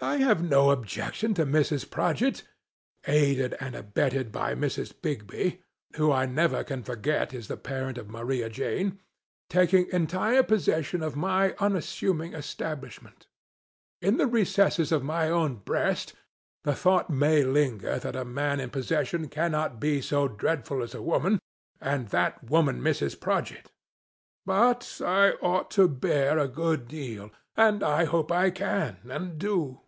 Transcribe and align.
I 0.00 0.18
have 0.18 0.44
no 0.48 0.70
objection 0.70 1.34
to 1.34 1.44
Mrs. 1.44 1.84
Prodgit, 1.84 2.44
'(aided 3.08 3.56
and 3.58 3.74
abetted 3.74 4.30
by 4.30 4.54
Mrs. 4.54 4.92
Bigby, 4.94 5.60
who 5.96 6.12
I 6.12 6.24
never 6.24 6.62
can 6.62 6.84
forget 6.84 7.34
is 7.34 7.48
the 7.48 7.56
parent 7.56 7.98
of 7.98 8.08
Maria 8.08 8.48
Jane), 8.48 9.00
taking 9.50 9.88
entire 9.90 10.44
possession 10.44 11.02
of 11.02 11.16
my 11.16 11.52
unassuming 11.58 12.32
establish 12.32 13.02
ment. 13.02 13.26
In 14.00 14.18
the 14.18 14.28
recesses 14.28 14.92
of 14.92 15.02
my 15.02 15.28
own 15.28 15.56
breast, 15.56 16.12
the 16.62 16.76
thought 16.76 17.10
may 17.10 17.42
linger 17.42 17.98
that 17.98 18.14
a 18.14 18.24
man 18.24 18.60
in 18.60 18.70
possession 18.70 19.26
cannot 19.26 19.80
be 19.80 20.00
so 20.00 20.28
dreadful 20.28 20.80
as 20.80 20.94
a 20.94 21.02
woman, 21.02 21.40
and 21.80 22.10
that 22.10 22.48
woman 22.48 22.80
Mrs. 22.80 23.18
Prodgit; 23.18 23.72
but, 24.46 25.00
I 25.04 25.32
ought 25.42 25.72
to 25.72 25.88
bear 25.88 26.38
a 26.38 26.46
good 26.46 26.86
deal, 26.86 27.32
and 27.56 27.82
I 27.82 28.04
hope 28.04 28.30
I 28.30 28.50
can} 28.52 28.98
and 29.02 29.36
do. 29.40 29.80